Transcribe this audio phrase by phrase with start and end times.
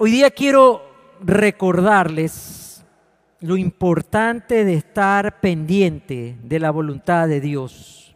[0.00, 0.80] Hoy día quiero
[1.20, 2.84] recordarles
[3.40, 8.14] lo importante de estar pendiente de la voluntad de Dios.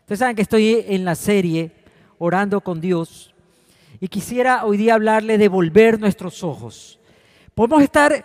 [0.00, 1.72] Ustedes saben que estoy en la serie
[2.16, 3.34] Orando con Dios
[4.00, 6.98] y quisiera hoy día hablarle de volver nuestros ojos.
[7.54, 8.24] Podemos estar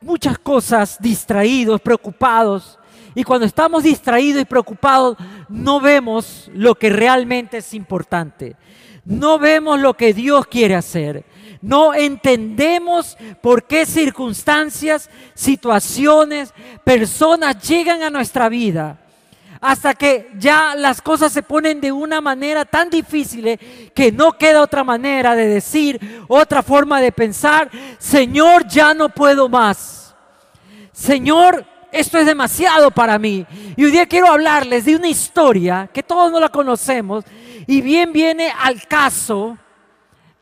[0.00, 2.78] muchas cosas distraídos, preocupados,
[3.16, 5.16] y cuando estamos distraídos y preocupados
[5.48, 8.54] no vemos lo que realmente es importante.
[9.04, 11.24] No vemos lo que Dios quiere hacer
[11.62, 16.52] no entendemos por qué circunstancias, situaciones,
[16.84, 18.98] personas llegan a nuestra vida.
[19.60, 23.58] Hasta que ya las cosas se ponen de una manera tan difícil
[23.94, 29.48] que no queda otra manera de decir, otra forma de pensar, Señor, ya no puedo
[29.48, 30.16] más.
[30.92, 33.46] Señor, esto es demasiado para mí.
[33.76, 37.24] Y hoy día quiero hablarles de una historia que todos no la conocemos
[37.68, 39.56] y bien viene al caso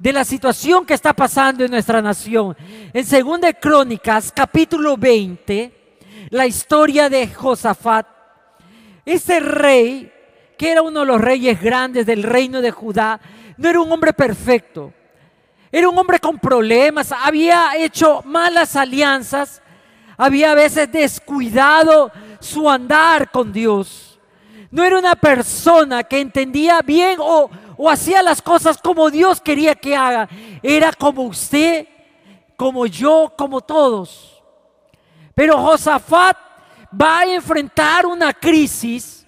[0.00, 2.56] de la situación que está pasando en nuestra nación.
[2.94, 5.98] En 2 de Crónicas, capítulo 20,
[6.30, 8.06] la historia de Josafat.
[9.04, 10.10] Ese rey,
[10.56, 13.20] que era uno de los reyes grandes del reino de Judá,
[13.58, 14.90] no era un hombre perfecto.
[15.70, 19.60] Era un hombre con problemas, había hecho malas alianzas,
[20.16, 24.18] había a veces descuidado su andar con Dios.
[24.70, 27.50] No era una persona que entendía bien o,
[27.82, 30.28] o hacía las cosas como Dios quería que haga.
[30.62, 31.88] Era como usted,
[32.54, 34.42] como yo, como todos.
[35.34, 36.36] Pero Josafat
[37.00, 39.26] va a enfrentar una crisis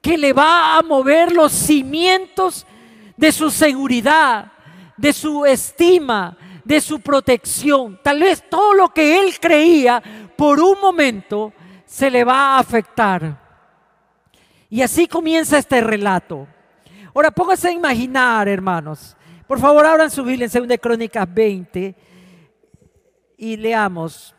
[0.00, 2.66] que le va a mover los cimientos
[3.14, 4.52] de su seguridad,
[4.96, 8.00] de su estima, de su protección.
[8.02, 10.02] Tal vez todo lo que él creía
[10.34, 11.52] por un momento
[11.84, 13.38] se le va a afectar.
[14.70, 16.48] Y así comienza este relato.
[17.16, 19.16] Ahora pónganse a imaginar, hermanos.
[19.46, 21.94] Por favor, abran su Biblia en 2 Crónicas 20
[23.38, 24.34] y leamos.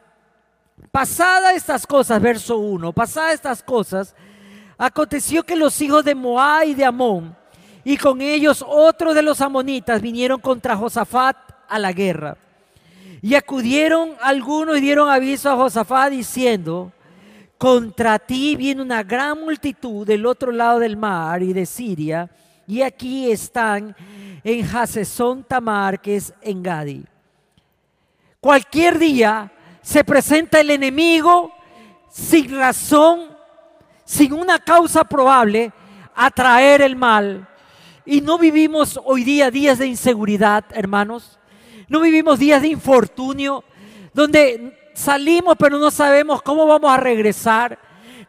[0.92, 4.16] Pasada estas cosas, verso 1, pasada estas cosas,
[4.78, 7.36] aconteció que los hijos de Moab y de Amón,
[7.84, 11.36] y con ellos otros de los amonitas, vinieron contra Josafat
[11.68, 12.38] a la guerra.
[13.24, 16.92] Y acudieron algunos y dieron aviso a Josafat diciendo,
[17.58, 22.30] contra ti viene una gran multitud del otro lado del mar y de Siria,
[22.68, 23.96] y aquí están
[24.44, 27.06] en Hasesón Tamar, que es en Gadi.
[28.42, 29.52] Cualquier día
[29.82, 31.54] se presenta el enemigo
[32.10, 33.30] sin razón,
[34.04, 35.72] sin una causa probable,
[36.14, 37.48] a traer el mal.
[38.06, 41.40] Y no vivimos hoy día días de inseguridad, hermanos.
[41.88, 43.64] No vivimos días de infortunio,
[44.14, 47.80] donde salimos pero no sabemos cómo vamos a regresar.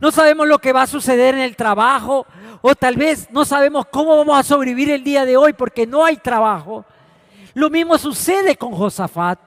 [0.00, 2.26] No sabemos lo que va a suceder en el trabajo
[2.60, 6.04] o tal vez no sabemos cómo vamos a sobrevivir el día de hoy porque no
[6.04, 6.84] hay trabajo.
[7.54, 9.38] Lo mismo sucede con Josafat.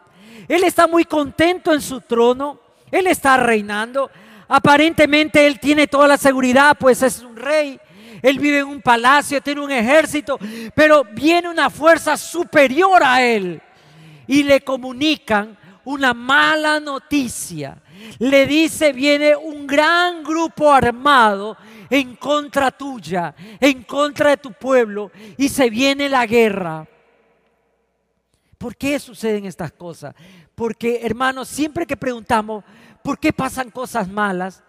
[0.48, 2.60] Él está muy contento en su trono,
[2.92, 4.12] él está reinando.
[4.50, 7.80] Aparentemente él tiene toda la seguridad, pues es un rey.
[8.22, 10.38] Él vive en un palacio, tiene un ejército,
[10.76, 13.62] pero viene una fuerza superior a él
[14.28, 17.78] y le comunican una mala noticia.
[18.20, 21.58] Le dice, viene un gran grupo armado
[21.90, 26.88] en contra tuya, en contra de tu pueblo, y se viene la guerra.
[28.58, 30.16] ¿Por qué suceden estas cosas?
[30.56, 32.64] Porque, hermanos, siempre que preguntamos
[33.04, 34.64] por qué pasan cosas malas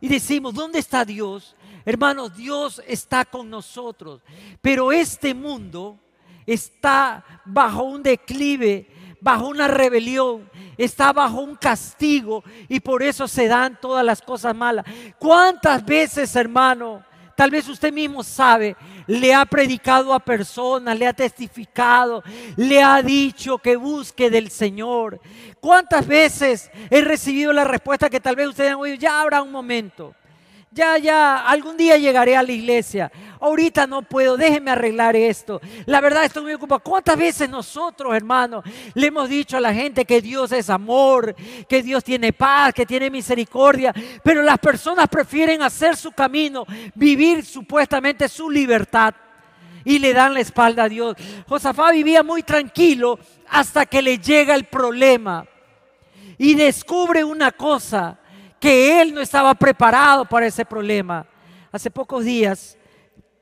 [0.00, 1.56] y decimos, ¿dónde está Dios?
[1.84, 4.22] Hermanos, Dios está con nosotros,
[4.60, 5.98] pero este mundo
[6.46, 8.86] está bajo un declive
[9.22, 14.54] bajo una rebelión, está bajo un castigo y por eso se dan todas las cosas
[14.54, 14.84] malas.
[15.16, 17.04] ¿Cuántas veces, hermano?
[17.36, 22.22] Tal vez usted mismo sabe, le ha predicado a personas, le ha testificado,
[22.56, 25.20] le ha dicho que busque del Señor.
[25.60, 28.96] ¿Cuántas veces he recibido la respuesta que tal vez ustedes han oído?
[28.96, 30.14] Ya habrá un momento
[30.72, 33.12] ya, ya, algún día llegaré a la iglesia.
[33.40, 35.60] Ahorita no puedo, déjeme arreglar esto.
[35.84, 36.80] La verdad estoy muy ocupado.
[36.80, 41.34] ¿Cuántas veces nosotros, hermanos, le hemos dicho a la gente que Dios es amor,
[41.68, 43.92] que Dios tiene paz, que tiene misericordia?
[44.22, 46.64] Pero las personas prefieren hacer su camino,
[46.94, 49.14] vivir supuestamente su libertad
[49.84, 51.16] y le dan la espalda a Dios.
[51.48, 53.18] Josafá vivía muy tranquilo
[53.48, 55.44] hasta que le llega el problema
[56.38, 58.18] y descubre una cosa
[58.62, 61.26] que él no estaba preparado para ese problema.
[61.72, 62.78] Hace pocos días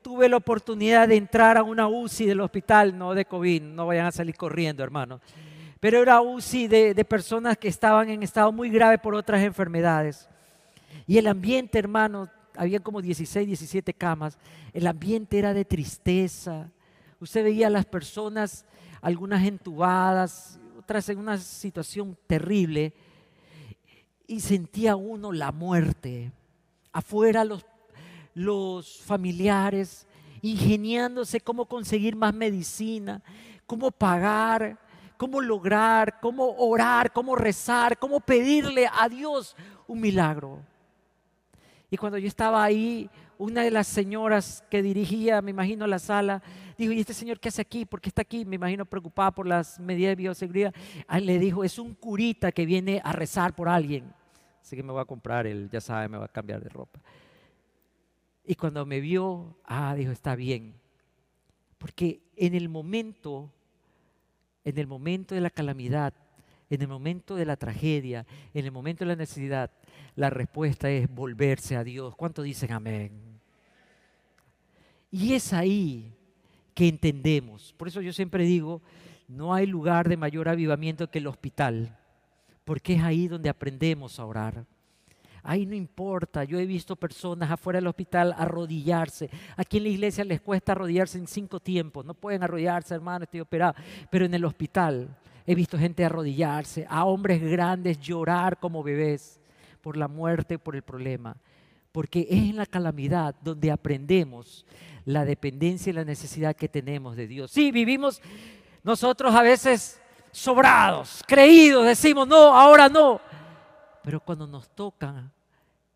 [0.01, 4.07] tuve la oportunidad de entrar a una UCI del hospital, no de COVID, no vayan
[4.07, 5.21] a salir corriendo, hermano.
[5.79, 10.27] Pero era UCI de, de personas que estaban en estado muy grave por otras enfermedades.
[11.05, 12.27] Y el ambiente, hermano,
[12.57, 14.39] había como 16, 17 camas.
[14.73, 16.71] El ambiente era de tristeza.
[17.19, 18.65] Usted veía a las personas,
[19.03, 22.91] algunas entubadas, otras en una situación terrible
[24.31, 26.31] y sentía uno la muerte.
[26.93, 27.65] Afuera los,
[28.33, 30.07] los familiares
[30.41, 33.21] ingeniándose cómo conseguir más medicina,
[33.67, 34.79] cómo pagar,
[35.17, 39.55] cómo lograr, cómo orar, cómo rezar, cómo pedirle a Dios
[39.85, 40.59] un milagro.
[41.89, 46.41] Y cuando yo estaba ahí, una de las señoras que dirigía, me imagino, la sala,
[46.77, 47.83] dijo, ¿y este señor qué hace aquí?
[47.83, 48.45] ¿Por qué está aquí?
[48.45, 50.73] Me imagino preocupada por las medidas de bioseguridad.
[51.09, 54.20] Él le dijo, es un curita que viene a rezar por alguien.
[54.61, 56.99] Así que me voy a comprar, él ya sabe, me va a cambiar de ropa.
[58.45, 60.75] Y cuando me vio, ah, dijo, está bien.
[61.77, 63.51] Porque en el momento,
[64.63, 66.13] en el momento de la calamidad,
[66.69, 69.71] en el momento de la tragedia, en el momento de la necesidad,
[70.15, 72.15] la respuesta es volverse a Dios.
[72.15, 73.11] ¿Cuánto dicen amén?
[75.09, 76.15] Y es ahí
[76.73, 77.73] que entendemos.
[77.73, 78.81] Por eso yo siempre digo,
[79.27, 81.97] no hay lugar de mayor avivamiento que el hospital,
[82.65, 84.65] porque es ahí donde aprendemos a orar.
[85.43, 89.29] Ahí no importa, yo he visto personas afuera del hospital arrodillarse.
[89.57, 92.05] Aquí en la iglesia les cuesta arrodillarse en cinco tiempos.
[92.05, 93.73] No pueden arrodillarse, hermano, estoy operado.
[94.11, 95.17] Pero en el hospital
[95.47, 99.39] he visto gente arrodillarse, a hombres grandes llorar como bebés
[99.81, 101.35] por la muerte, por el problema.
[101.91, 104.65] Porque es en la calamidad donde aprendemos
[105.05, 107.51] la dependencia y la necesidad que tenemos de Dios.
[107.51, 108.21] Sí, vivimos
[108.83, 110.00] nosotros a veces
[110.31, 113.21] sobrados, creídos, decimos, no, ahora no.
[114.03, 115.31] Pero cuando nos toca,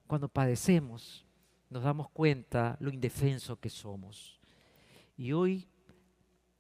[0.08, 1.26] cuando padecemos,
[1.70, 4.40] nos damos cuenta lo indefenso que somos.
[5.18, 5.68] Y hoy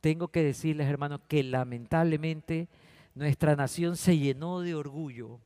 [0.01, 2.68] tengo que decirles, hermanos, que lamentablemente
[3.13, 5.39] nuestra nación se llenó de orgullo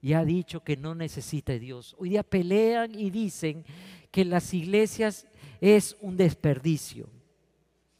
[0.00, 1.94] y ha dicho que no necesita Dios.
[1.98, 3.64] Hoy día pelean y dicen
[4.10, 5.26] que las iglesias
[5.60, 7.08] es un desperdicio.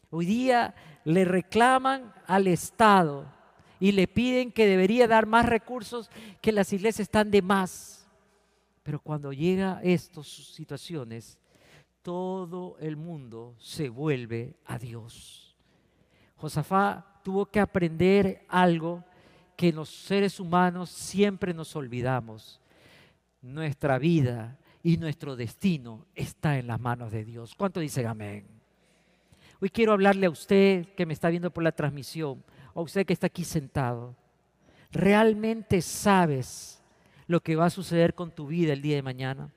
[0.09, 0.75] Hoy día
[1.05, 3.25] le reclaman al Estado
[3.83, 6.09] y le piden que debería dar más recursos,
[6.39, 8.07] que las iglesias están de más.
[8.81, 11.37] Pero cuando llega a estas situaciones,
[12.01, 15.57] todo el mundo se vuelve a Dios.
[16.37, 19.03] Josafá tuvo que aprender algo
[19.57, 22.61] que los seres humanos siempre nos olvidamos.
[23.41, 27.53] Nuestra vida y nuestro destino está en las manos de Dios.
[27.53, 28.45] ¿Cuánto dicen amén?
[29.59, 32.41] Hoy quiero hablarle a usted que me está viendo por la transmisión
[32.73, 34.15] o usted que está aquí sentado,
[34.91, 36.81] ¿realmente sabes
[37.27, 39.51] lo que va a suceder con tu vida el día de mañana?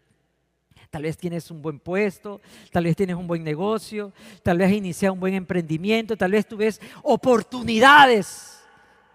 [0.91, 2.41] Tal vez tienes un buen puesto,
[2.71, 6.47] tal vez tienes un buen negocio, tal vez has iniciado un buen emprendimiento, tal vez
[6.47, 8.57] tú ves oportunidades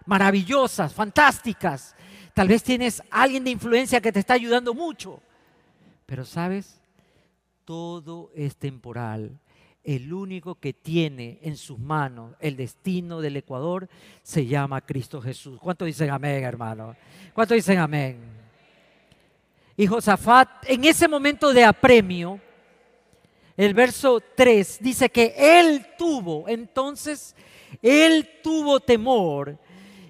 [0.06, 1.94] maravillosas, fantásticas.
[2.34, 5.20] Tal vez tienes alguien de influencia que te está ayudando mucho.
[6.06, 6.80] Pero sabes,
[7.64, 9.38] todo es temporal
[9.84, 13.88] el único que tiene en sus manos el destino del Ecuador
[14.22, 15.58] se llama Cristo Jesús.
[15.60, 16.94] ¿Cuántos dicen amén, hermano?
[17.32, 18.18] ¿Cuántos dicen amén?
[19.76, 22.40] Y Josafat, en ese momento de apremio,
[23.56, 27.34] el verso 3 dice que él tuvo, entonces,
[27.80, 29.58] él tuvo temor.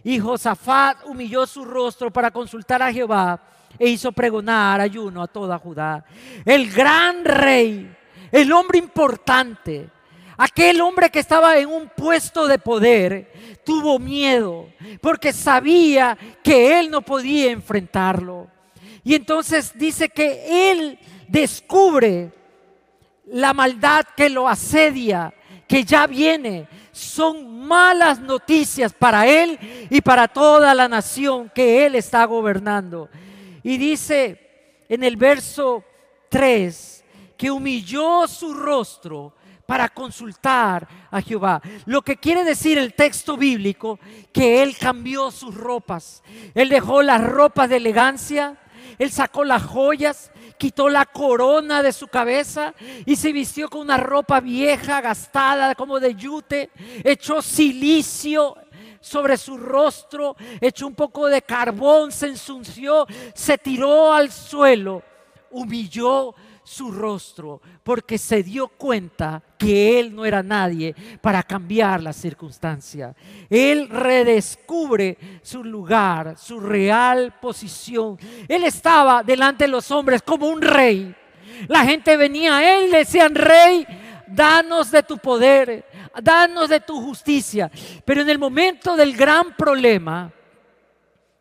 [0.05, 3.41] Y Josafat humilló su rostro para consultar a Jehová
[3.79, 6.05] e hizo pregonar ayuno a toda Judá.
[6.45, 7.97] El gran rey
[8.33, 9.89] el hombre importante,
[10.37, 14.69] aquel hombre que estaba en un puesto de poder, tuvo miedo
[15.01, 18.49] porque sabía que él no podía enfrentarlo.
[19.05, 20.99] Y entonces dice que él
[21.29, 22.33] descubre
[23.27, 25.33] la maldad que lo asedia,
[25.69, 26.69] que ya viene.
[26.93, 29.59] Son malas noticias para él
[29.91, 33.09] y para toda la nación que él está gobernando.
[33.63, 35.85] Y dice en el verso
[36.29, 37.02] 3,
[37.43, 39.35] que humilló su rostro
[39.67, 41.61] para consultar a Jehová.
[41.87, 43.99] Lo que quiere decir el texto bíblico,
[44.33, 46.23] que él cambió sus ropas.
[46.55, 48.61] Él dejó las ropas de elegancia,
[48.97, 52.75] él sacó las joyas, quitó la corona de su cabeza
[53.07, 56.71] y se vistió con una ropa vieja, gastada, como de yute,
[57.03, 58.57] echó silicio
[59.01, 65.03] sobre su rostro, echó un poco de carbón, se ensunció, se tiró al suelo,
[65.51, 72.13] humilló su rostro porque se dio cuenta que él no era nadie para cambiar la
[72.13, 73.15] circunstancia.
[73.49, 78.19] Él redescubre su lugar, su real posición.
[78.49, 81.15] Él estaba delante de los hombres como un rey.
[81.69, 83.87] La gente venía a él, decían, rey,
[84.27, 85.85] danos de tu poder,
[86.23, 87.71] danos de tu justicia.
[88.05, 90.33] Pero en el momento del gran problema,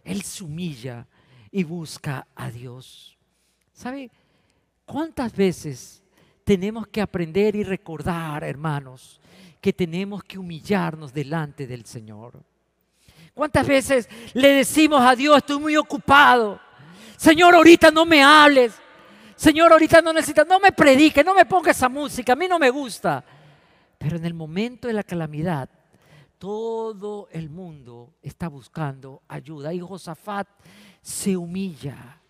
[0.03, 1.07] él se humilla
[1.51, 3.17] y busca a Dios.
[3.73, 4.11] ¿Sabe?
[4.91, 6.03] ¿Cuántas veces
[6.43, 9.21] tenemos que aprender y recordar, hermanos,
[9.62, 12.43] que tenemos que humillarnos delante del Señor?
[13.33, 16.60] ¿Cuántas veces le decimos a Dios, estoy muy ocupado?
[17.15, 18.74] Señor, ahorita no me hables.
[19.38, 22.60] Señor, ahorita no necesitas, no me predique, no me ponga esa música, a mí no
[22.60, 23.24] me gusta.
[23.98, 25.69] Pero en el momento de la calamidad,
[26.38, 29.74] todo el mundo está buscando ayuda.
[29.74, 30.50] Y Josafat
[31.01, 32.20] se humilla.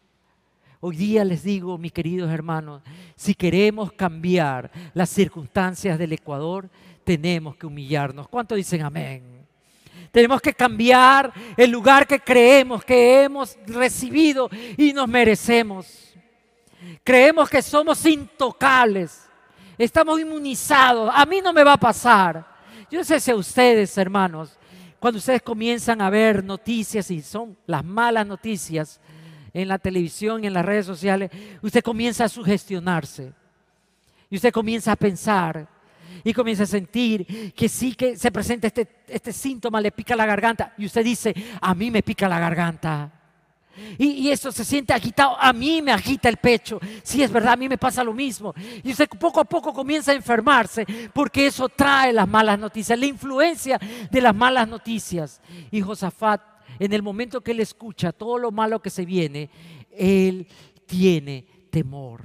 [0.83, 2.81] Hoy día les digo, mis queridos hermanos,
[3.15, 6.67] si queremos cambiar las circunstancias del Ecuador,
[7.03, 8.27] tenemos que humillarnos.
[8.27, 9.45] ¿Cuántos dicen amén?
[10.11, 16.15] Tenemos que cambiar el lugar que creemos que hemos recibido y nos merecemos.
[17.03, 19.29] Creemos que somos intocables.
[19.77, 21.11] Estamos inmunizados.
[21.13, 22.43] A mí no me va a pasar.
[22.89, 24.57] Yo no sé si a ustedes, hermanos,
[24.99, 28.99] cuando ustedes comienzan a ver noticias y son las malas noticias,
[29.53, 31.31] en la televisión y en las redes sociales,
[31.61, 33.33] usted comienza a sugestionarse.
[34.29, 35.67] Y usted comienza a pensar
[36.23, 40.25] y comienza a sentir que sí que se presenta este, este síntoma, le pica la
[40.25, 40.73] garganta.
[40.77, 43.11] Y usted dice, a mí me pica la garganta.
[43.97, 46.79] Y, eso se siente agitado, a mí me agita el pecho.
[47.03, 48.53] Sí, es verdad, a mí me pasa lo mismo.
[48.83, 53.05] Y usted poco a poco comienza a enfermarse porque eso trae las malas noticias, la
[53.05, 53.79] influencia
[54.09, 55.41] de las malas noticias.
[55.71, 56.41] Y Josafat
[56.81, 59.51] en el momento que él escucha todo lo malo que se viene,
[59.91, 60.47] él
[60.87, 62.23] tiene temor.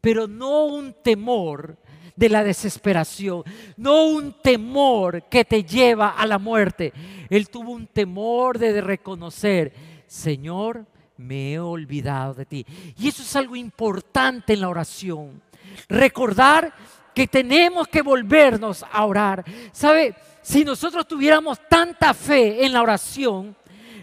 [0.00, 1.76] Pero no un temor
[2.14, 3.42] de la desesperación,
[3.76, 6.92] no un temor que te lleva a la muerte.
[7.28, 9.74] Él tuvo un temor de reconocer,
[10.06, 10.86] Señor,
[11.16, 12.66] me he olvidado de ti.
[12.96, 15.42] Y eso es algo importante en la oración.
[15.88, 16.72] Recordar
[17.12, 19.44] que tenemos que volvernos a orar.
[19.72, 20.14] ¿Sabe?
[20.40, 23.56] Si nosotros tuviéramos tanta fe en la oración,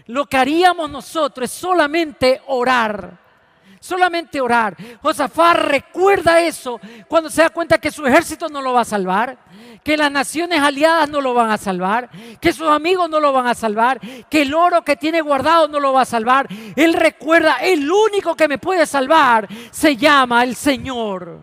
[0.06, 3.26] lo que haríamos nosotros es solamente orar.
[3.80, 4.76] Solamente orar.
[5.00, 9.38] Josafat recuerda eso cuando se da cuenta que su ejército no lo va a salvar,
[9.84, 12.10] que las naciones aliadas no lo van a salvar,
[12.40, 15.78] que sus amigos no lo van a salvar, que el oro que tiene guardado no
[15.78, 16.48] lo va a salvar.
[16.74, 21.42] Él recuerda, el único que me puede salvar se llama el Señor.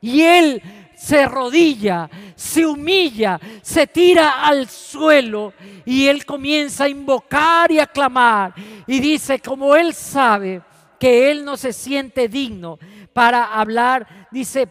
[0.00, 0.62] Y él
[1.06, 5.52] se arrodilla, se humilla, se tira al suelo
[5.84, 8.52] y él comienza a invocar y a clamar.
[8.88, 10.62] Y dice, como él sabe
[10.98, 12.80] que él no se siente digno
[13.12, 14.68] para hablar, dice,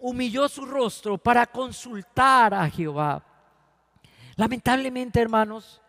[0.00, 3.22] humilló su rostro para consultar a Jehová.
[4.34, 5.80] Lamentablemente, hermanos,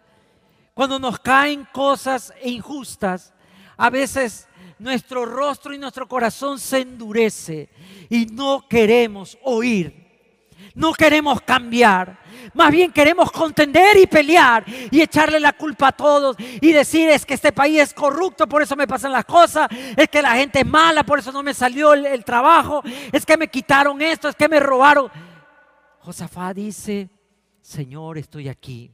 [0.75, 3.33] cuando nos caen cosas injustas,
[3.75, 4.47] a veces
[4.79, 7.69] nuestro rostro y nuestro corazón se endurece
[8.09, 10.05] y no queremos oír.
[10.73, 12.19] No queremos cambiar.
[12.53, 17.25] Más bien queremos contender y pelear y echarle la culpa a todos y decir es
[17.25, 20.59] que este país es corrupto, por eso me pasan las cosas, es que la gente
[20.59, 24.35] es mala, por eso no me salió el, trabajo, es que me quitaron esto, es
[24.35, 25.09] que me robaron.
[25.99, 27.09] Josafá dice,
[27.61, 28.91] Señor, estoy aquí.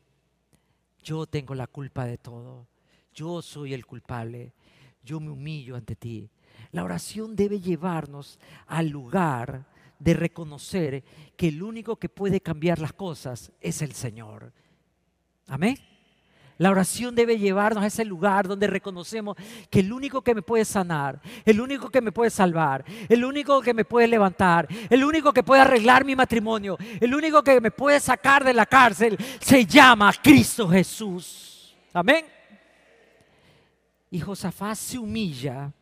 [1.03, 2.67] Yo tengo la culpa de todo.
[3.13, 4.53] Yo soy el culpable
[5.03, 6.29] yo me humillo ante ti.
[6.71, 9.65] La oración debe llevarnos al lugar
[9.99, 11.03] de reconocer
[11.35, 14.51] que el único que puede cambiar las cosas es el Señor.
[15.47, 15.77] Amén.
[16.57, 19.35] La oración debe llevarnos a ese lugar donde reconocemos
[19.71, 23.61] que el único que me puede sanar, el único que me puede salvar, el único
[23.61, 27.71] que me puede levantar, el único que puede arreglar mi matrimonio, el único que me
[27.71, 31.75] puede sacar de la cárcel, se llama Cristo Jesús.
[31.93, 32.40] Amén.
[34.11, 35.73] Y Josafat se humilla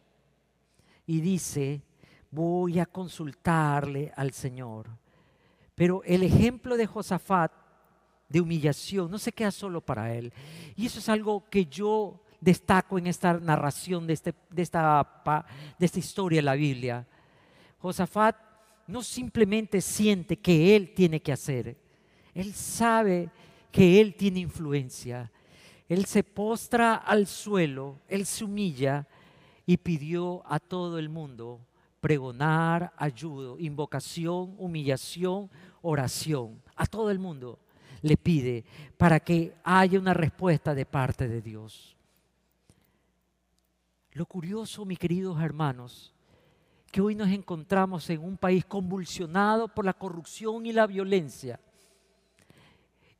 [1.05, 1.81] y dice,
[2.29, 4.88] voy a consultarle al Señor.
[5.74, 7.51] Pero el ejemplo de Josafat
[8.29, 10.31] de humillación no se queda solo para él.
[10.75, 15.07] Y eso es algo que yo destaco en esta narración de, este, de, esta,
[15.79, 17.07] de esta historia de la Biblia.
[17.79, 18.36] Josafat
[18.86, 21.77] no simplemente siente que él tiene que hacer,
[22.33, 23.29] él sabe
[23.71, 25.31] que él tiene influencia.
[25.89, 29.08] Él se postra al suelo, él se humilla
[29.65, 31.60] y pidió a todo el mundo
[32.00, 35.50] pregonar, ayuda, invocación, humillación,
[35.81, 36.62] oración.
[36.75, 37.58] A todo el mundo
[38.03, 38.63] le pide
[38.98, 41.98] para que haya una respuesta de parte de Dios.
[44.12, 46.13] Lo curioso, mis queridos hermanos,
[46.91, 51.60] que hoy nos encontramos en un país convulsionado por la corrupción y la violencia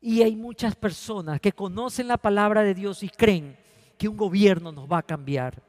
[0.02, 3.58] y hay muchas personas que conocen la palabra de Dios y creen
[3.98, 5.62] que un gobierno nos va a cambiar.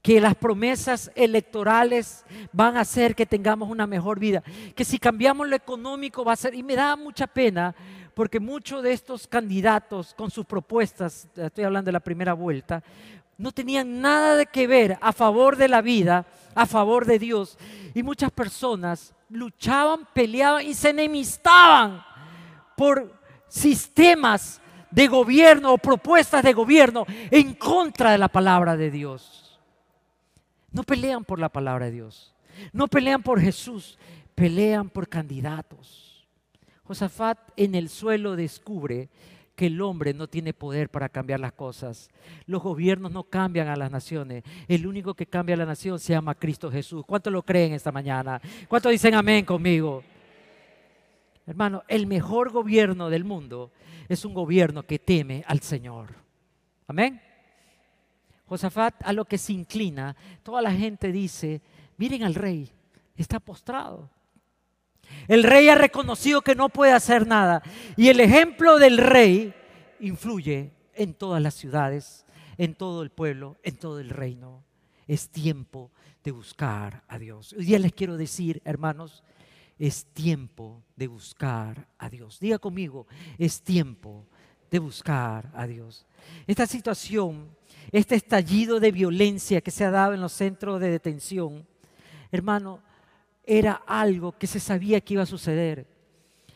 [0.00, 4.42] Que las promesas electorales van a hacer que tengamos una mejor vida.
[4.74, 6.54] Que si cambiamos lo económico va a ser...
[6.54, 7.74] Y me da mucha pena
[8.14, 12.82] porque muchos de estos candidatos con sus propuestas, estoy hablando de la primera vuelta,
[13.36, 17.58] no tenían nada de que ver a favor de la vida, a favor de Dios.
[17.94, 22.02] Y muchas personas luchaban, peleaban y se enemistaban
[22.76, 23.17] por
[23.48, 29.60] sistemas de gobierno o propuestas de gobierno en contra de la palabra de Dios.
[30.70, 32.34] No pelean por la palabra de Dios.
[32.72, 33.98] No pelean por Jesús.
[34.34, 36.26] Pelean por candidatos.
[36.84, 39.08] Josafat en el suelo descubre
[39.54, 42.08] que el hombre no tiene poder para cambiar las cosas.
[42.46, 44.44] Los gobiernos no cambian a las naciones.
[44.68, 47.04] El único que cambia a la nación se llama Cristo Jesús.
[47.04, 48.40] ¿Cuántos lo creen esta mañana?
[48.68, 50.04] ¿Cuántos dicen amén conmigo?
[51.48, 53.72] Hermano, el mejor gobierno del mundo
[54.06, 56.14] es un gobierno que teme al Señor.
[56.86, 57.22] Amén.
[58.44, 61.62] Josafat a lo que se inclina, toda la gente dice,
[61.96, 62.70] miren al rey,
[63.16, 64.10] está postrado.
[65.26, 67.62] El rey ha reconocido que no puede hacer nada.
[67.96, 69.54] Y el ejemplo del rey
[70.00, 72.26] influye en todas las ciudades,
[72.58, 74.64] en todo el pueblo, en todo el reino.
[75.06, 77.54] Es tiempo de buscar a Dios.
[77.54, 79.24] Hoy día les quiero decir, hermanos,
[79.78, 82.40] es tiempo de buscar a Dios.
[82.40, 83.06] Diga conmigo,
[83.38, 84.26] es tiempo
[84.70, 86.06] de buscar a Dios.
[86.46, 87.48] Esta situación,
[87.92, 91.66] este estallido de violencia que se ha dado en los centros de detención,
[92.30, 92.82] hermano,
[93.44, 95.86] era algo que se sabía que iba a suceder.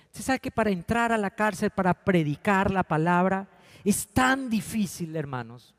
[0.06, 3.48] Usted sabe que para entrar a la cárcel, para predicar la palabra,
[3.82, 5.74] es tan difícil, hermanos.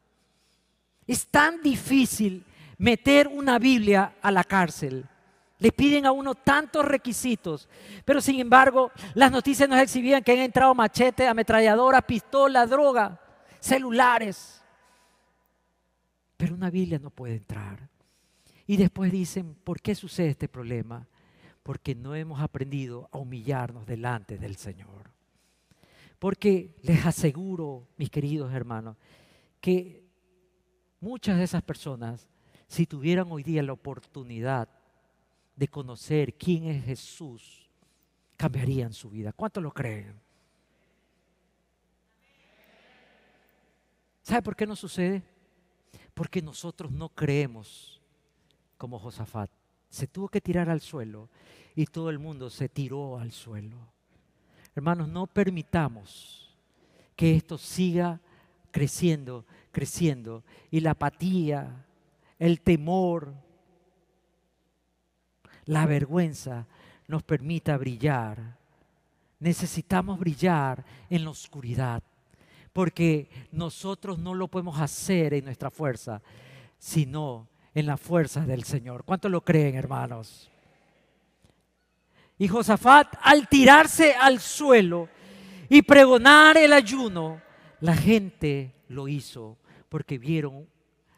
[1.06, 2.44] Es tan difícil
[2.78, 5.06] meter una Biblia a la cárcel.
[5.64, 7.70] Le piden a uno tantos requisitos,
[8.04, 13.18] pero sin embargo las noticias nos exhibían que han entrado machete, ametralladora, pistola, droga,
[13.62, 14.62] celulares.
[16.36, 17.88] Pero una Biblia no puede entrar.
[18.68, 21.08] Y después dicen, ¿por qué sucede este problema?
[21.64, 25.12] Porque no hemos aprendido a humillarnos delante del Señor.
[26.20, 28.98] Porque les aseguro, mis queridos hermanos,
[29.62, 30.04] que
[31.00, 32.28] muchas de esas personas,
[32.68, 34.68] si tuvieran hoy día la oportunidad
[35.56, 37.70] de conocer quién es Jesús,
[38.38, 39.32] cambiarían su vida.
[39.34, 40.20] ¿Cuántos lo creen?
[44.24, 45.22] ¿Sabe por qué no sucede?
[46.14, 48.02] Porque nosotros no creemos
[48.78, 49.52] como Josafat.
[49.90, 51.30] Se tuvo que tirar al suelo
[51.76, 53.78] y todo el mundo se tiró al suelo.
[54.76, 56.58] Hermanos, no permitamos
[57.16, 58.22] que esto siga
[58.72, 61.86] creciendo, creciendo y la apatía,
[62.40, 63.34] el temor,
[65.66, 66.68] la vergüenza
[67.08, 68.58] nos permita brillar.
[69.40, 72.02] Necesitamos brillar en la oscuridad,
[72.72, 76.22] porque nosotros no lo podemos hacer en nuestra fuerza,
[76.78, 79.04] sino en la fuerza del Señor.
[79.04, 80.50] ¿Cuántos lo creen, hermanos?
[82.38, 85.08] Y Josafat, al tirarse al suelo
[85.70, 87.42] y pregonar el ayuno,
[87.80, 89.58] la gente lo hizo
[89.90, 90.68] porque vieron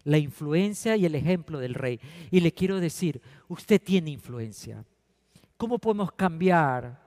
[0.06, 2.00] la influencia y el ejemplo del rey.
[2.32, 4.86] Y le quiero decir, usted tiene influencia.
[5.58, 7.06] ¿Cómo podemos cambiar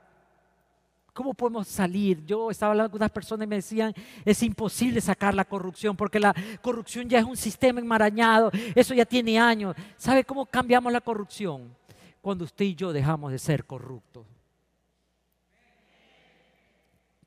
[1.18, 2.24] ¿Cómo podemos salir?
[2.24, 3.92] Yo estaba hablando con unas personas y me decían,
[4.24, 6.32] es imposible sacar la corrupción porque la
[6.62, 9.74] corrupción ya es un sistema enmarañado, eso ya tiene años.
[9.96, 11.74] ¿Sabe cómo cambiamos la corrupción?
[12.20, 14.28] Cuando usted y yo dejamos de ser corruptos.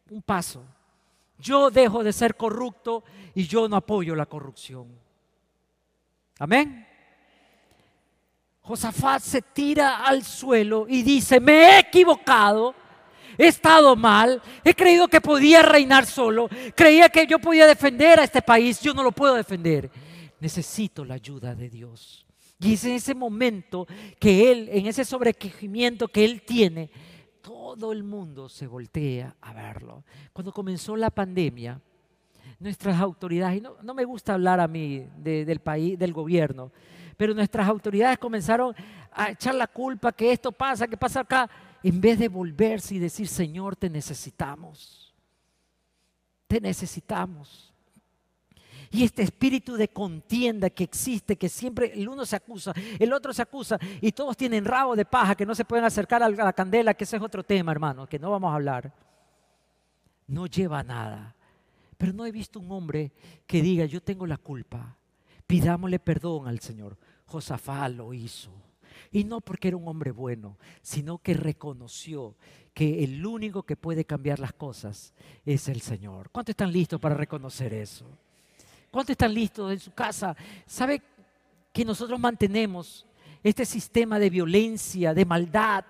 [0.10, 0.64] Un paso.
[1.38, 3.04] Yo dejo de ser corrupto
[3.36, 4.88] y yo no apoyo la corrupción.
[6.42, 6.88] Amén.
[8.62, 12.74] Josafat se tira al suelo y dice, me he equivocado
[13.38, 18.24] he estado mal, he creído que podía reinar solo, creía que yo podía defender a
[18.24, 19.90] este país, yo no lo puedo defender.
[20.40, 22.26] Necesito la ayuda de Dios.
[22.60, 23.88] Y es en ese momento
[24.20, 26.90] que Él, en ese sobrequejimiento que Él tiene,
[27.42, 30.04] todo el mundo se voltea a verlo.
[30.34, 31.80] Cuando comenzó la pandemia,
[32.62, 36.72] nuestras autoridades, y no, me gusta hablar a mí del país, del gobierno,
[37.18, 38.76] pero nuestras autoridades comenzaron
[39.12, 41.50] a echar la culpa que esto pasa, que pasa acá
[41.84, 45.14] en vez de volverse y decir, Señor, te necesitamos.
[46.48, 47.74] Te necesitamos.
[48.92, 53.34] Y este espíritu de contienda que existe, que siempre el uno se acusa, el otro
[53.34, 56.54] se acusa, y todos tienen rabo de paja que no se pueden acercar a la
[56.54, 58.94] candela, que ese es otro tema, hermano, que no vamos a hablar.
[60.28, 61.36] No lleva nada.
[62.02, 63.12] Pero no he visto un hombre
[63.46, 64.98] que diga, yo tengo la culpa,
[65.46, 66.98] pidámosle perdón al Señor.
[67.28, 68.52] Josafá lo hizo.
[69.12, 72.36] Y no porque era un hombre bueno, sino que reconoció
[72.74, 75.14] que el único que puede cambiar las cosas
[75.46, 76.32] es el Señor.
[76.32, 78.08] ¿Cuántos están listos para reconocer eso?
[78.90, 80.36] ¿Cuántos están listos en su casa?
[80.66, 81.04] ¿Sabe
[81.72, 83.06] que nosotros mantenemos
[83.44, 85.86] este sistema de violencia, de maldad,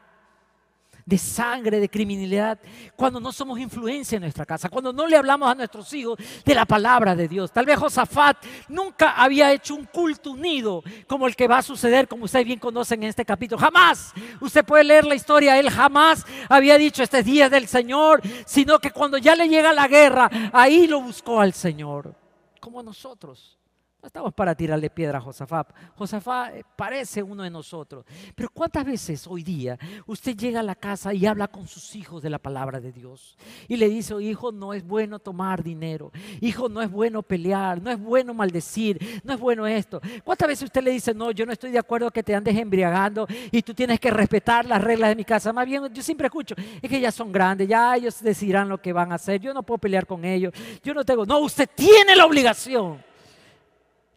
[1.05, 2.59] de sangre, de criminalidad,
[2.95, 6.55] cuando no somos influencia en nuestra casa, cuando no le hablamos a nuestros hijos de
[6.55, 7.51] la palabra de Dios.
[7.51, 8.37] Tal vez Josafat
[8.67, 12.59] nunca había hecho un culto unido como el que va a suceder, como ustedes bien
[12.59, 13.59] conocen en este capítulo.
[13.59, 18.79] Jamás, usted puede leer la historia, él jamás había dicho este día del Señor, sino
[18.79, 22.15] que cuando ya le llega la guerra, ahí lo buscó al Señor,
[22.59, 23.60] como nosotros.
[24.01, 25.69] No estamos para tirarle piedra a Josafat.
[25.95, 28.03] Josafat eh, parece uno de nosotros.
[28.33, 32.23] Pero ¿cuántas veces hoy día usted llega a la casa y habla con sus hijos
[32.23, 33.37] de la palabra de Dios?
[33.67, 36.11] Y le dice, hijo, no es bueno tomar dinero.
[36.39, 37.79] Hijo, no es bueno pelear.
[37.79, 39.21] No es bueno maldecir.
[39.23, 40.01] No es bueno esto.
[40.23, 43.27] ¿Cuántas veces usted le dice, no, yo no estoy de acuerdo que te andes embriagando
[43.51, 45.53] y tú tienes que respetar las reglas de mi casa?
[45.53, 48.93] Más bien, yo siempre escucho, es que ya son grandes, ya ellos decidirán lo que
[48.93, 49.39] van a hacer.
[49.39, 50.51] Yo no puedo pelear con ellos.
[50.81, 53.10] Yo no tengo, no, usted tiene la obligación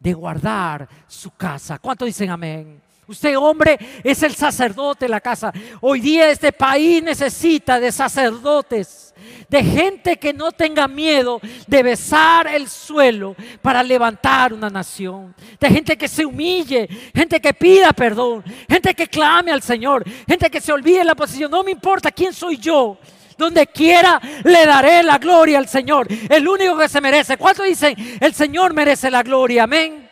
[0.04, 1.78] de guardar su casa.
[1.78, 2.78] ¿Cuánto dicen amén?
[3.06, 5.50] Usted, hombre, es el sacerdote de la casa.
[5.80, 9.14] Hoy día este país necesita de sacerdotes,
[9.48, 15.70] de gente que no tenga miedo de besar el suelo para levantar una nación, de
[15.70, 20.60] gente que se humille, gente que pida perdón, gente que clame al Señor, gente que
[20.60, 21.50] se olvide la posición.
[21.50, 22.98] No me importa quién soy yo.
[23.36, 26.06] Donde quiera le daré la gloria al Señor.
[26.28, 27.36] El único que se merece.
[27.36, 27.94] ¿Cuántos dicen?
[28.20, 29.64] El Señor merece la gloria.
[29.64, 30.08] Amén.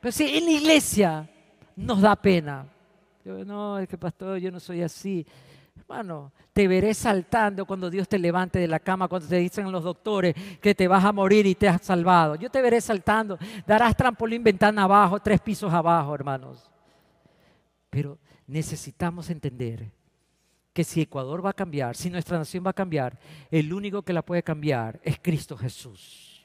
[0.00, 1.28] Pero si en la iglesia
[1.76, 2.66] nos da pena.
[3.24, 5.26] Yo, no, es que pastor, yo no soy así.
[5.76, 9.84] Hermano, te veré saltando cuando Dios te levante de la cama, cuando te dicen los
[9.84, 12.34] doctores que te vas a morir y te has salvado.
[12.36, 13.38] Yo te veré saltando.
[13.66, 16.70] Darás trampolín ventana abajo, tres pisos abajo, hermanos.
[17.90, 19.90] Pero necesitamos entender
[20.80, 23.18] que si Ecuador va a cambiar, si nuestra nación va a cambiar,
[23.50, 26.42] el único que la puede cambiar es Cristo Jesús.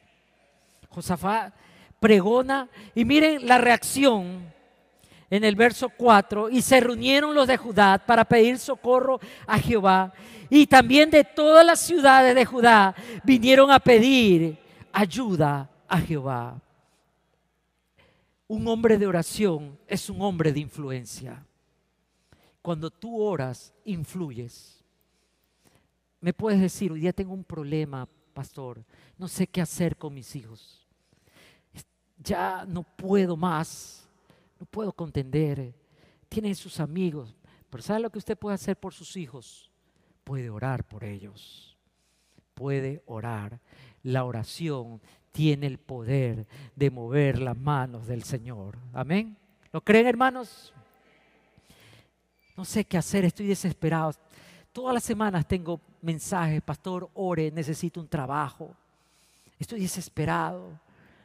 [0.90, 1.54] Josafat
[2.02, 4.54] pregona y miren la reacción
[5.30, 10.12] en el verso 4, y se reunieron los de Judá para pedir socorro a Jehová,
[10.50, 12.94] y también de todas las ciudades de Judá
[13.24, 14.58] vinieron a pedir
[14.92, 16.60] ayuda a Jehová.
[18.50, 21.42] Un hombre de oración es un hombre de influencia.
[22.66, 24.84] Cuando tú oras, influyes.
[26.20, 28.84] Me puedes decir, hoy día tengo un problema, pastor,
[29.20, 30.84] no sé qué hacer con mis hijos.
[32.18, 34.10] Ya no puedo más,
[34.60, 35.76] no puedo contender.
[36.28, 37.36] Tienen sus amigos,
[37.70, 39.70] pero ¿sabe lo que usted puede hacer por sus hijos?
[40.24, 41.78] Puede orar por ellos.
[42.56, 43.60] Puede orar.
[44.02, 45.00] La oración
[45.32, 48.80] tiene el poder de mover las manos del Señor.
[48.92, 49.38] Amén.
[49.72, 50.74] ¿Lo creen, hermanos?
[52.56, 54.14] No sé qué hacer, estoy desesperado.
[54.72, 58.74] Todas las semanas tengo mensajes, pastor, ore, necesito un trabajo.
[59.60, 60.80] Estoy desesperado,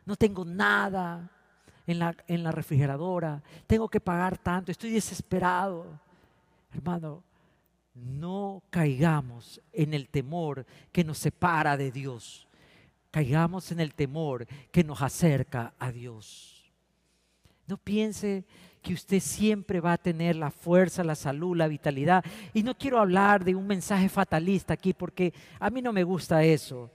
[0.05, 1.31] no tengo nada
[1.87, 5.87] en la, en la refrigeradora, tengo que pagar tanto, estoy desesperado.
[6.73, 7.23] Hermano,
[7.95, 12.47] no caigamos en el temor que nos separa de Dios.
[13.11, 16.71] Caigamos en el temor que nos acerca a Dios.
[17.67, 18.45] No piense
[18.83, 22.25] que usted siempre va a tener la fuerza, la salud, la vitalidad.
[22.55, 26.43] Y no quiero hablar de un mensaje fatalista aquí porque a mí no me gusta
[26.43, 26.91] eso.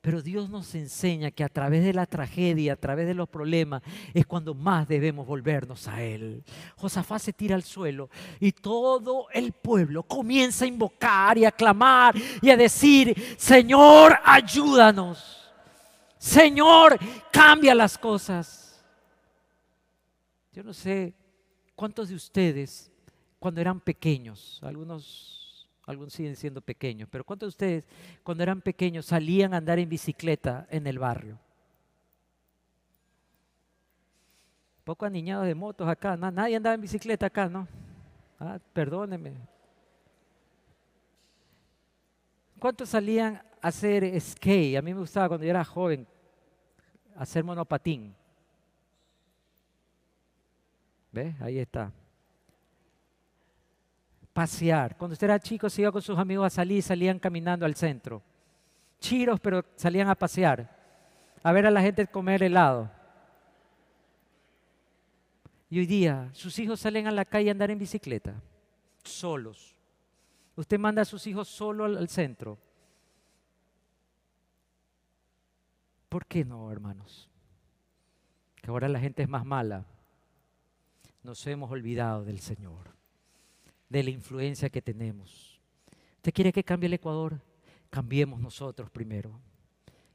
[0.00, 3.82] Pero Dios nos enseña que a través de la tragedia, a través de los problemas,
[4.14, 6.44] es cuando más debemos volvernos a Él.
[6.76, 12.14] Josafá se tira al suelo y todo el pueblo comienza a invocar y a clamar
[12.40, 15.50] y a decir, Señor, ayúdanos.
[16.16, 16.98] Señor,
[17.32, 18.67] cambia las cosas.
[20.58, 21.14] Yo no sé
[21.76, 22.90] cuántos de ustedes,
[23.38, 27.84] cuando eran pequeños, algunos, algunos siguen siendo pequeños, pero cuántos de ustedes,
[28.24, 31.38] cuando eran pequeños, salían a andar en bicicleta en el barrio.
[34.82, 37.68] Poco aniñados de motos acá, nadie andaba en bicicleta acá, ¿no?
[38.40, 39.34] Ah, perdóneme.
[42.58, 44.76] ¿Cuántos salían a hacer skate?
[44.76, 46.04] A mí me gustaba cuando yo era joven
[47.14, 48.12] hacer monopatín.
[51.12, 51.34] ¿Ve?
[51.40, 51.92] Ahí está.
[54.32, 54.96] Pasear.
[54.96, 58.22] Cuando usted era chico, se iba con sus amigos a salir, salían caminando al centro.
[59.00, 60.76] Chiros, pero salían a pasear.
[61.42, 62.90] A ver a la gente comer helado.
[65.70, 68.40] Y hoy día, sus hijos salen a la calle a andar en bicicleta,
[69.04, 69.76] solos.
[70.56, 72.58] Usted manda a sus hijos solo al, al centro.
[76.08, 77.28] ¿Por qué no, hermanos?
[78.56, 79.84] Que ahora la gente es más mala
[81.28, 82.96] nos hemos olvidado del Señor,
[83.90, 85.60] de la influencia que tenemos.
[86.16, 87.42] ¿Usted quiere que cambie el Ecuador?
[87.90, 89.38] Cambiemos nosotros primero.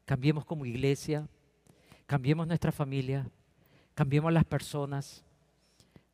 [0.05, 1.29] Cambiemos como iglesia,
[2.07, 3.29] cambiemos nuestra familia,
[3.93, 5.23] cambiemos las personas.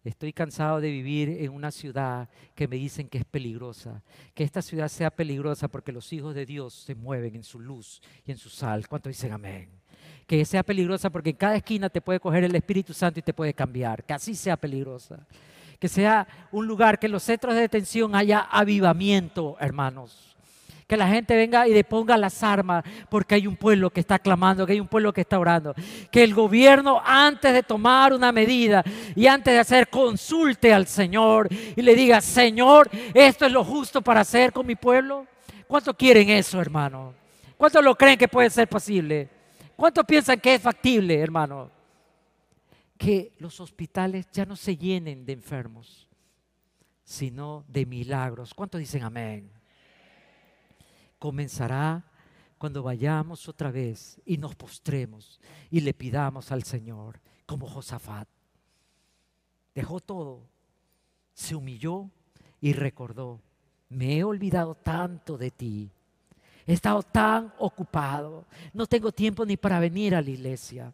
[0.04, 4.04] Estoy cansado de vivir en una ciudad que me dicen que es peligrosa.
[4.34, 8.02] Que esta ciudad sea peligrosa porque los hijos de Dios se mueven en su luz
[8.26, 8.86] y en su sal.
[8.90, 9.79] ¿Cuánto dicen amén?
[10.30, 13.34] Que sea peligrosa porque en cada esquina te puede coger el Espíritu Santo y te
[13.34, 14.04] puede cambiar.
[14.04, 15.18] Que así sea peligrosa.
[15.80, 20.30] Que sea un lugar que en los centros de detención haya avivamiento, hermanos
[20.86, 24.66] que la gente venga y deponga las armas porque hay un pueblo que está clamando,
[24.66, 25.76] que hay un pueblo que está orando.
[26.10, 28.84] Que el gobierno antes de tomar una medida
[29.16, 34.02] y antes de hacer consulte al Señor y le diga, Señor, esto es lo justo
[34.02, 35.28] para hacer con mi pueblo.
[35.68, 37.14] ¿Cuántos quieren eso, hermano?
[37.56, 39.39] ¿Cuántos lo creen que puede ser posible?
[39.80, 41.72] ¿Cuántos piensan que es factible, hermano?
[42.98, 46.08] Que los hospitales ya no se llenen de enfermos,
[47.04, 48.54] sino de milagros.
[48.54, 49.50] ¿Cuántos dicen amén?
[51.20, 52.06] comenzará
[52.58, 55.40] cuando vayamos otra vez y nos postremos
[55.70, 58.28] y le pidamos al Señor, como Josafat.
[59.76, 60.48] Dejó todo,
[61.34, 62.10] se humilló
[62.60, 63.42] y recordó,
[63.90, 65.92] me he olvidado tanto de ti,
[66.70, 70.94] he estado tan ocupado, no tengo tiempo ni para venir a la iglesia,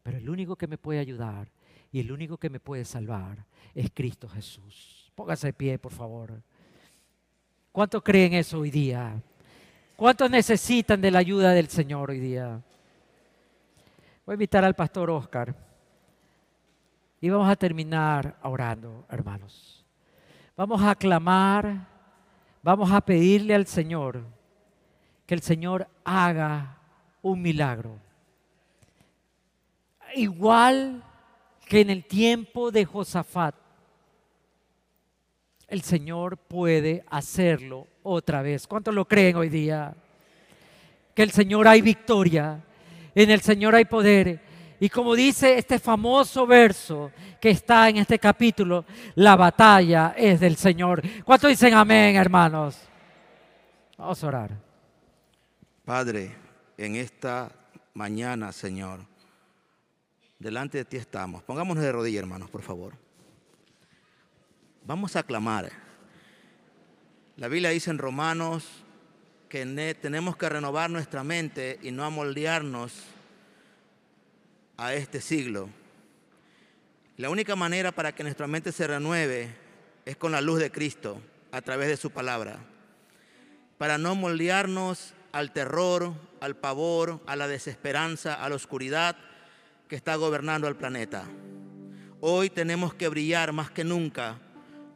[0.00, 1.48] pero el único que me puede ayudar
[1.90, 5.10] y el único que me puede salvar es Cristo Jesús.
[5.16, 6.40] Póngase de pie, por favor.
[7.72, 9.20] ¿Cuánto creen eso hoy día?
[9.96, 12.62] ¿Cuántos necesitan de la ayuda del Señor hoy día?
[14.24, 15.52] Voy a invitar al pastor Oscar
[17.20, 19.84] y vamos a terminar orando, hermanos.
[20.56, 21.88] Vamos a clamar,
[22.62, 24.41] vamos a pedirle al Señor
[25.32, 26.76] que el Señor haga
[27.22, 27.98] un milagro.
[30.14, 31.02] Igual
[31.64, 33.54] que en el tiempo de Josafat,
[35.68, 38.66] el Señor puede hacerlo otra vez.
[38.66, 39.94] ¿Cuántos lo creen hoy día?
[41.14, 42.62] Que el Señor hay victoria,
[43.14, 44.38] en el Señor hay poder.
[44.80, 50.56] Y como dice este famoso verso que está en este capítulo, la batalla es del
[50.56, 51.02] Señor.
[51.24, 52.78] ¿Cuántos dicen amén, hermanos?
[53.96, 54.71] Vamos a orar.
[55.84, 56.32] Padre,
[56.76, 57.50] en esta
[57.94, 59.00] mañana, Señor,
[60.38, 61.42] delante de ti estamos.
[61.42, 62.94] Pongámonos de rodillas, hermanos, por favor.
[64.84, 65.72] Vamos a clamar.
[67.36, 68.84] La Biblia dice en Romanos
[69.48, 69.64] que
[70.00, 72.92] tenemos que renovar nuestra mente y no amoldearnos
[74.76, 75.68] a este siglo.
[77.16, 79.52] La única manera para que nuestra mente se renueve
[80.04, 82.60] es con la luz de Cristo a través de su palabra.
[83.78, 89.16] Para no moldearnos al terror, al pavor, a la desesperanza, a la oscuridad
[89.88, 91.24] que está gobernando el planeta.
[92.20, 94.38] Hoy tenemos que brillar más que nunca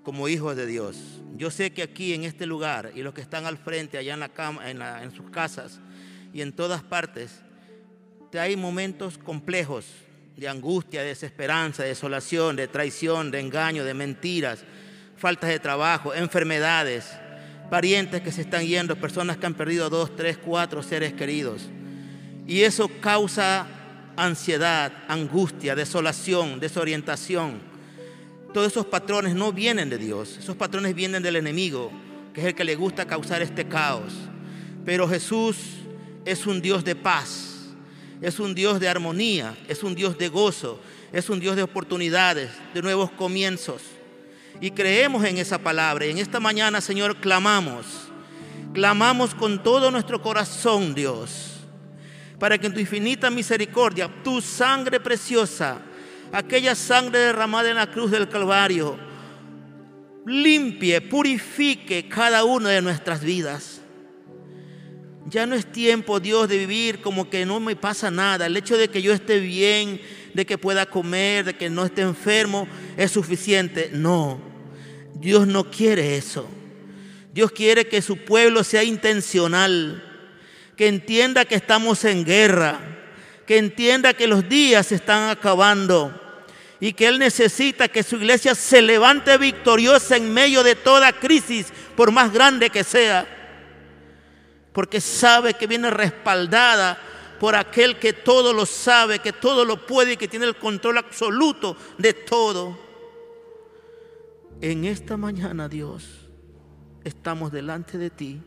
[0.02, 0.96] como hijos de Dios.
[1.36, 4.14] Yo sé que aquí en este lugar y los que están al frente, allá
[4.64, 5.80] en, sus casas
[6.32, 7.40] y en todas partes,
[8.38, 9.86] hay momentos complejos
[10.36, 14.64] de angustia, de desesperanza, de desolación, de traición, de engaño, de mentiras,
[15.16, 17.18] faltas de trabajo, enfermedades,
[17.70, 21.62] parientes que se están yendo, personas que han perdido dos, tres, cuatro seres queridos.
[22.46, 23.66] Y eso causa
[24.16, 27.76] ansiedad, angustia, desolación, desorientación
[28.56, 31.92] todos esos patrones no vienen de Dios, esos patrones vienen del enemigo,
[32.32, 34.14] que es el que le gusta causar este caos.
[34.86, 35.58] Pero Jesús
[36.24, 37.66] es un Dios de paz,
[38.22, 40.80] es un Dios de armonía, es un Dios de gozo,
[41.12, 43.82] es un Dios de oportunidades, de nuevos comienzos.
[44.60, 46.06] Y creemos en esa palabra.
[46.06, 48.08] Y en esta mañana, Señor, clamamos,
[48.72, 51.60] clamamos con todo nuestro corazón, Dios,
[52.38, 55.78] para que en tu infinita misericordia, tu sangre preciosa,
[56.32, 58.98] aquella sangre derramada en la cruz del Calvario
[60.26, 63.80] limpie, purifique cada una de nuestras vidas.
[65.28, 68.46] Ya no es tiempo, Dios, de vivir como que no me pasa nada.
[68.46, 70.00] El hecho de que yo esté bien,
[70.34, 73.90] de que pueda comer, de que no esté enfermo, es suficiente.
[73.92, 74.40] No,
[75.14, 76.48] Dios no quiere eso.
[77.32, 80.02] Dios quiere que su pueblo sea intencional,
[80.76, 82.80] que entienda que estamos en guerra,
[83.46, 86.22] que entienda que los días se están acabando
[86.78, 91.66] y que Él necesita que su iglesia se levante victoriosa en medio de toda crisis,
[91.96, 93.35] por más grande que sea,
[94.76, 96.98] porque sabe que viene respaldada
[97.40, 100.98] por aquel que todo lo sabe, que todo lo puede y que tiene el control
[100.98, 102.78] absoluto de todo.
[104.60, 106.04] En esta mañana, Dios,
[107.04, 108.42] estamos delante de ti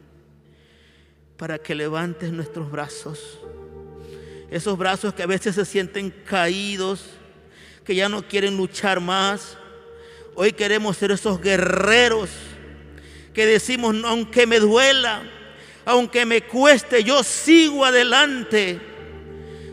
[1.36, 3.39] para que levantes nuestros brazos
[4.52, 7.06] esos brazos que a veces se sienten caídos,
[7.86, 9.58] que ya no quieren luchar más.
[10.36, 12.30] Hoy queremos ser esos guerreros
[13.34, 15.24] que decimos, aunque me duela,
[15.89, 18.80] aunque me cueste, yo sigo adelante.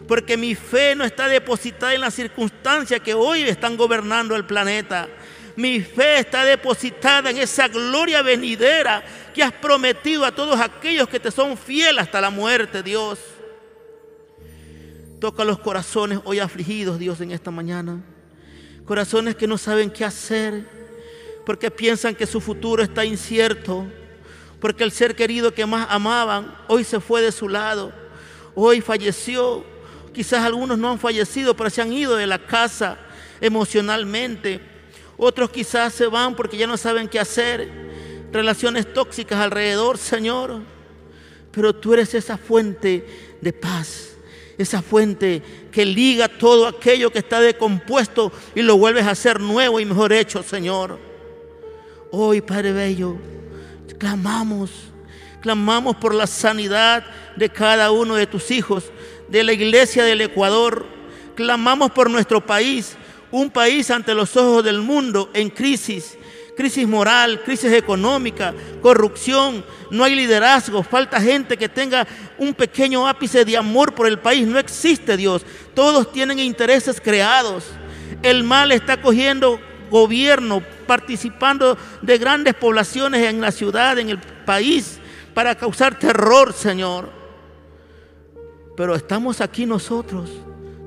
[0.09, 5.11] Porque mi fe no está depositada en las circunstancias que hoy están gobernando el planeta.
[5.57, 11.20] Mi fe está depositada en esa gloria venidera que has prometido a todos aquellos que
[11.20, 13.18] te son fieles hasta la muerte, Dios.
[15.20, 18.02] Toca los corazones hoy afligidos, Dios, en esta mañana.
[18.87, 20.64] Corazones que no saben qué hacer,
[21.44, 23.87] porque piensan que su futuro está incierto,
[24.66, 27.92] porque el ser querido que más amaban hoy se fue de su lado,
[28.57, 29.64] hoy falleció.
[30.12, 32.98] Quizás algunos no han fallecido, pero se han ido de la casa
[33.40, 34.61] emocionalmente.
[35.16, 37.70] Otros quizás se van porque ya no saben qué hacer.
[38.33, 40.62] Relaciones tóxicas alrededor, Señor.
[41.52, 44.16] Pero tú eres esa fuente de paz
[44.59, 49.79] esa fuente que liga todo aquello que está decompuesto y lo vuelves a hacer nuevo
[49.79, 50.98] y mejor hecho, Señor.
[52.11, 53.16] Hoy, Padre Bello,
[53.98, 54.70] clamamos,
[55.40, 57.04] clamamos por la sanidad
[57.37, 58.92] de cada uno de tus hijos,
[59.28, 60.87] de la iglesia del Ecuador.
[61.35, 62.96] Clamamos por nuestro país,
[63.30, 66.16] un país ante los ojos del mundo en crisis
[66.56, 72.06] crisis moral, crisis económica, corrupción, no hay liderazgo, falta gente que tenga
[72.38, 74.46] un pequeño ápice de amor por el país.
[74.46, 75.44] No existe Dios.
[75.74, 77.64] Todos tienen intereses creados.
[78.22, 84.99] El mal está cogiendo gobierno, participando de grandes poblaciones en la ciudad, en el país,
[85.35, 87.11] para causar terror, Señor.
[88.77, 90.31] Pero estamos aquí nosotros,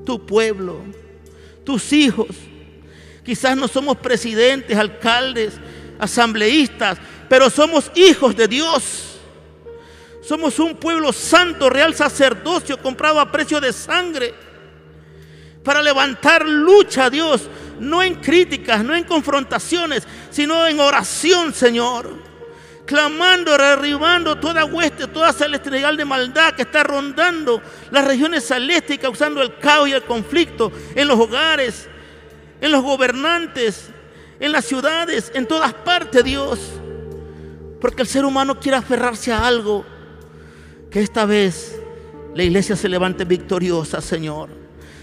[0.04, 0.82] tu pueblo,
[1.64, 2.28] tus hijos
[3.24, 5.54] Quizás no somos presidentes, alcaldes,
[5.98, 9.18] asambleístas, pero somos hijos de Dios.
[10.22, 14.34] Somos un pueblo santo, real sacerdocio, comprado a precio de sangre,
[15.62, 17.48] para levantar lucha Dios,
[17.80, 22.30] no en críticas, no en confrontaciones, sino en oración, Señor.
[22.84, 28.98] Clamando, derribando toda hueste, toda celestial de maldad que está rondando las regiones celestes y
[28.98, 31.88] causando el caos y el conflicto en los hogares,
[32.60, 33.90] en los gobernantes,
[34.38, 36.58] en las ciudades, en todas partes, Dios.
[37.80, 39.86] Porque el ser humano quiere aferrarse a algo.
[40.90, 41.80] Que esta vez
[42.34, 44.59] la iglesia se levante victoriosa, Señor.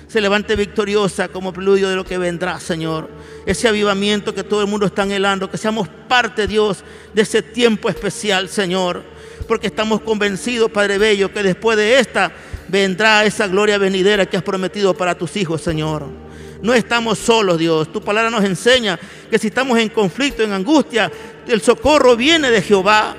[0.07, 3.09] Se levante victoriosa como preludio de lo que vendrá, Señor.
[3.45, 5.51] Ese avivamiento que todo el mundo está anhelando.
[5.51, 9.03] Que seamos parte, Dios, de ese tiempo especial, Señor.
[9.47, 12.31] Porque estamos convencidos, Padre Bello, que después de esta
[12.69, 16.05] vendrá esa gloria venidera que has prometido para tus hijos, Señor.
[16.61, 17.91] No estamos solos, Dios.
[17.91, 18.97] Tu palabra nos enseña
[19.29, 21.11] que si estamos en conflicto, en angustia,
[21.47, 23.15] el socorro viene de Jehová.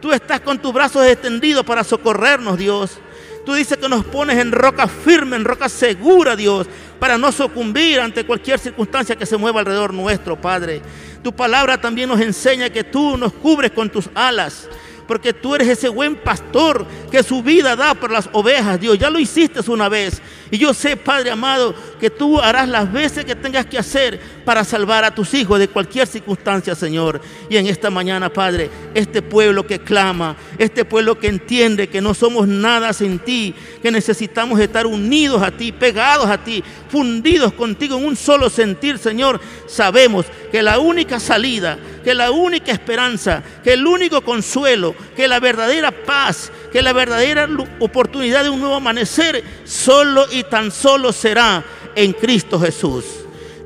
[0.00, 2.98] Tú estás con tus brazos extendidos para socorrernos, Dios.
[3.44, 6.68] Tú dices que nos pones en roca firme, en roca segura, Dios,
[7.00, 10.80] para no sucumbir ante cualquier circunstancia que se mueva alrededor nuestro, Padre.
[11.22, 14.68] Tu palabra también nos enseña que tú nos cubres con tus alas
[15.12, 18.98] porque tú eres ese buen pastor que su vida da por las ovejas, Dios.
[18.98, 20.22] Ya lo hiciste una vez.
[20.50, 24.64] Y yo sé, Padre amado, que tú harás las veces que tengas que hacer para
[24.64, 27.20] salvar a tus hijos de cualquier circunstancia, Señor.
[27.50, 32.14] Y en esta mañana, Padre, este pueblo que clama, este pueblo que entiende que no
[32.14, 37.98] somos nada sin ti, que necesitamos estar unidos a ti, pegados a ti, fundidos contigo
[37.98, 43.72] en un solo sentir, Señor, sabemos que la única salida, que la única esperanza, que
[43.72, 47.48] el único consuelo, que la verdadera paz, que la verdadera
[47.80, 53.04] oportunidad de un nuevo amanecer solo y tan solo será en Cristo Jesús.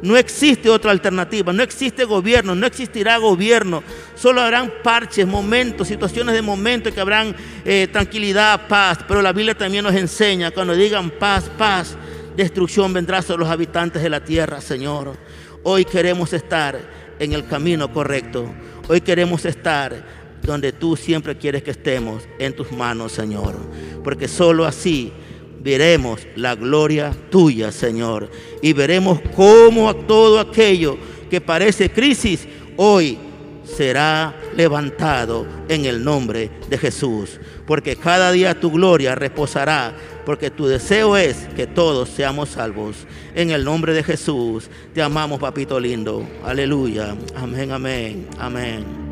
[0.03, 3.83] No existe otra alternativa, no existe gobierno, no existirá gobierno.
[4.15, 8.99] Solo habrán parches, momentos, situaciones de momento que habrán eh, tranquilidad, paz.
[9.09, 11.97] Pero la Biblia también nos enseña, cuando digan paz, paz,
[12.37, 15.17] destrucción vendrá sobre los habitantes de la tierra, Señor.
[15.63, 16.79] Hoy queremos estar
[17.19, 18.55] en el camino correcto.
[18.89, 23.55] Hoy queremos estar donde tú siempre quieres que estemos, en tus manos, Señor.
[24.03, 25.13] Porque solo así
[25.61, 28.31] veremos la gloria tuya, Señor.
[28.63, 30.97] Y veremos cómo todo aquello
[31.29, 33.19] que parece crisis hoy
[33.65, 37.41] será levantado en el nombre de Jesús.
[37.67, 39.95] Porque cada día tu gloria reposará.
[40.25, 42.97] Porque tu deseo es que todos seamos salvos.
[43.35, 46.27] En el nombre de Jesús te amamos, papito lindo.
[46.45, 47.17] Aleluya.
[47.37, 49.06] Amén, amén, amén.